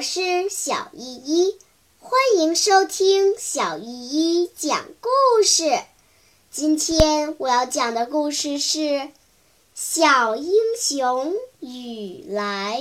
[0.00, 1.58] 我是小依依，
[1.98, 5.78] 欢迎收听小依依讲故事。
[6.50, 8.78] 今天我要讲的故事是
[9.74, 12.80] 《小英雄雨来》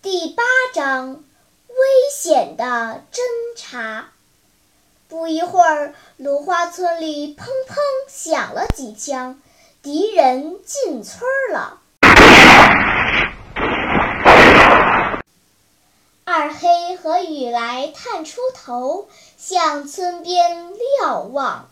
[0.00, 0.42] 第八
[0.72, 1.22] 章：
[1.68, 1.74] 危
[2.16, 3.20] 险的侦
[3.58, 4.14] 查。
[5.12, 7.76] 不一会儿，芦花村里砰砰
[8.08, 9.38] 响了几枪，
[9.82, 11.80] 敌人进村了。
[16.24, 19.06] 二黑和雨来探出头，
[19.36, 21.68] 向村边瞭望。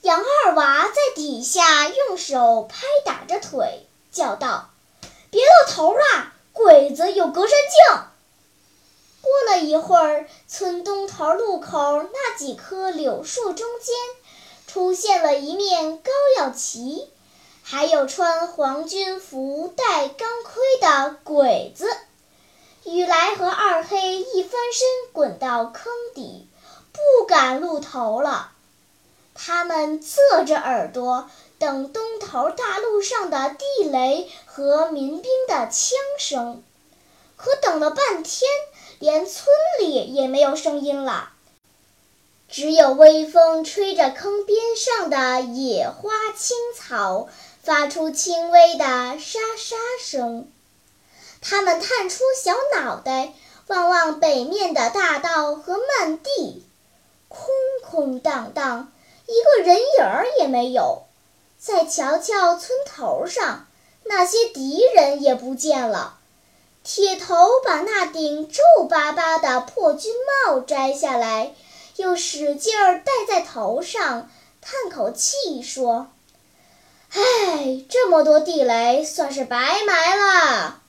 [0.00, 4.70] 杨二娃在底下用手拍打着腿，叫道
[5.30, 8.02] ：“别露头啊，鬼子有隔山镜！”
[9.22, 13.94] 过了一会儿，村东头路口那几棵柳树中间，
[14.66, 17.08] 出现了一面高耀旗，
[17.62, 21.86] 还有穿皇军服、戴钢盔的鬼子。
[22.84, 26.48] 雨来和二黑一翻身滚到坑底，
[26.92, 28.50] 不敢露头了。
[29.34, 31.30] 他们侧着耳朵
[31.60, 36.62] 等东头大路上的地雷和民兵的枪声，
[37.36, 38.50] 可等了半天。
[39.02, 39.46] 连村
[39.80, 41.30] 里也没有声音了，
[42.48, 47.26] 只有微风吹着坑边上的野花青草，
[47.64, 48.84] 发出轻微的
[49.18, 50.48] 沙沙声。
[51.40, 53.34] 他们探出小脑袋，
[53.66, 56.64] 望望北面的大道和漫地，
[57.26, 57.48] 空
[57.84, 58.92] 空荡荡，
[59.26, 61.02] 一个人影儿也没有。
[61.58, 63.66] 再瞧瞧村头上，
[64.04, 66.20] 那些敌人也不见了。
[66.84, 70.12] 铁头把那顶皱巴巴的破军
[70.46, 71.54] 帽摘下来，
[71.94, 74.28] 又使劲儿戴在头上，
[74.60, 76.08] 叹口气说
[77.14, 80.80] ：“唉，这么多地雷，算是白埋了。”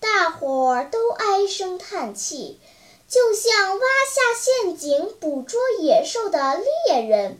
[0.00, 2.60] 大伙儿都唉声叹气，
[3.08, 7.38] 就像挖下陷阱捕捉野兽的猎人，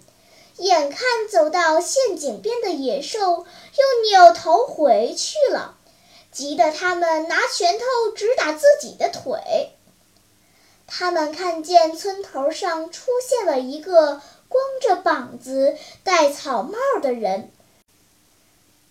[0.57, 5.77] 眼看走到陷阱边的野兽又扭头回去了。
[6.33, 9.73] 急得他们拿拳头直打自己的腿。
[10.87, 17.53] 他们看见村头上出现了一个光着膀子、戴草帽的人，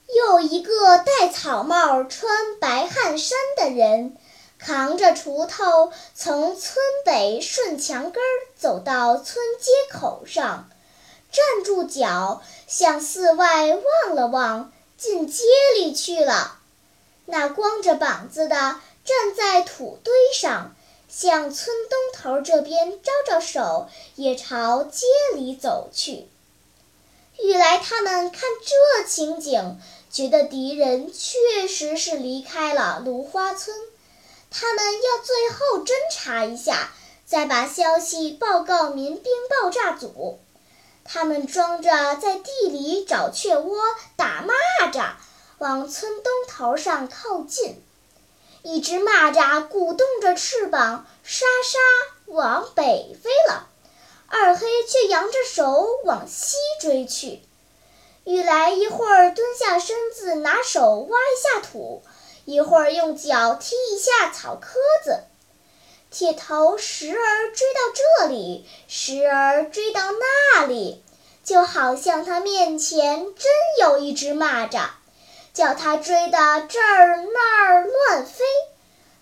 [0.07, 4.15] 又一个戴草帽、穿白汗衫的人，
[4.57, 10.69] 扛着锄头从村北顺墙根儿走到村街口上，
[11.31, 15.43] 站住脚，向寺外望了望，进街
[15.75, 16.58] 里去了。
[17.29, 18.55] 那光着膀子的
[19.05, 20.75] 站在土堆上，
[21.07, 26.27] 向村东头这边招招手，也朝街里走去。
[27.37, 29.79] 雨来他们看这情景，
[30.11, 33.75] 觉得敌人确实是离开了芦花村，
[34.49, 36.91] 他们要最后侦查一下，
[37.25, 40.39] 再把消息报告民兵爆炸组。
[41.05, 43.79] 他们装着在地里找雀窝、
[44.15, 45.13] 打蚂蚱。
[45.59, 47.83] 往村东头上靠近，
[48.63, 51.79] 一只蚂蚱鼓动着翅膀，沙沙
[52.27, 53.67] 往北飞了。
[54.27, 57.41] 二黑却扬着手往西追去。
[58.23, 62.03] 雨来一会儿蹲下身子拿手挖一下土，
[62.45, 65.23] 一会儿用脚踢一下草棵子。
[66.09, 71.03] 铁头时而追到这里，时而追到那里，
[71.43, 74.87] 就好像他面前真有一只蚂蚱。
[75.59, 76.37] 叫他追的
[76.69, 78.45] 这儿那儿乱飞，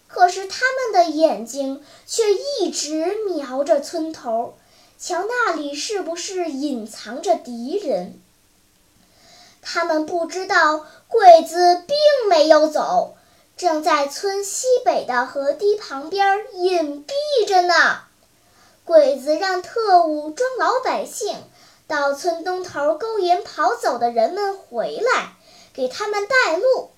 [0.07, 4.53] 可是他们的眼睛却一直瞄着村头，
[4.99, 8.21] 瞧那里是不是隐藏着敌人。
[9.63, 11.97] 他们不知道鬼子并
[12.29, 13.17] 没有走，
[13.57, 18.01] 正在村西北的河堤旁边隐蔽着呢。
[18.85, 21.35] 鬼子让特务装老百姓，
[21.87, 25.31] 到村东头勾引跑走的人们回来。
[25.77, 26.89] 给他们带路，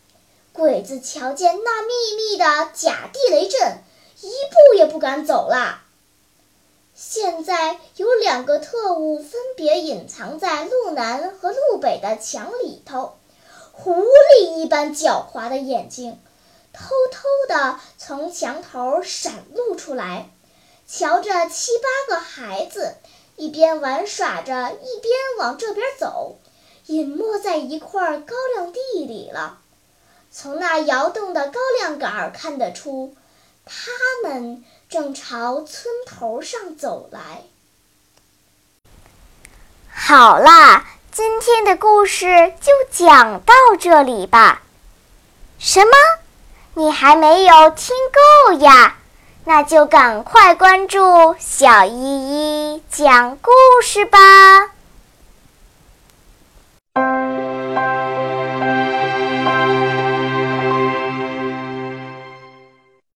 [0.54, 3.84] 鬼子瞧见那密密的假地雷阵，
[4.22, 5.82] 一步也不敢走了。
[6.96, 13.18] 现在有两个特务分别隐藏在路南和路北的墙里头，
[13.74, 16.18] 狐狸一般狡猾的眼睛，
[16.72, 20.30] 偷偷地从墙头闪露出来，
[20.88, 22.96] 瞧着七八个孩子
[23.36, 26.38] 一边玩耍着，一边往这边走。
[26.90, 29.60] 隐没在一块高粱地里了。
[30.32, 33.16] 从那摇动的高粱杆儿看得出，
[33.64, 33.92] 他
[34.24, 37.44] 们正朝村头上走来。
[39.94, 44.64] 好啦，今天的故事就讲到这里吧。
[45.60, 45.92] 什么？
[46.74, 47.96] 你还没有听
[48.48, 48.98] 够呀？
[49.46, 53.52] 那就赶快关注小依依讲故
[53.84, 54.72] 事吧。